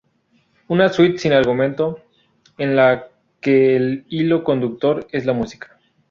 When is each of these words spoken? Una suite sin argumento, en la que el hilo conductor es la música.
Una 0.67 0.89
suite 0.89 1.19
sin 1.19 1.31
argumento, 1.31 1.99
en 2.57 2.75
la 2.75 3.09
que 3.39 3.75
el 3.75 4.05
hilo 4.09 4.43
conductor 4.43 5.05
es 5.11 5.27
la 5.27 5.33
música. 5.33 5.77